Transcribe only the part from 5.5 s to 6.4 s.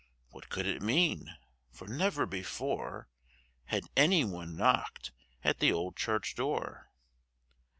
the old church